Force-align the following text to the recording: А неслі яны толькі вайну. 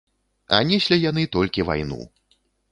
А 0.57 0.61
неслі 0.69 0.97
яны 1.03 1.27
толькі 1.37 1.69
вайну. 1.71 2.03